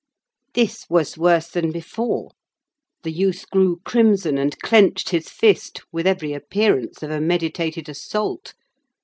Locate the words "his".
5.09-5.29